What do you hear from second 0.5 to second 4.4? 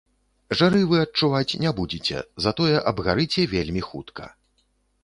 Жары вы адчуваць не будзеце, затое абгарыце вельмі хутка.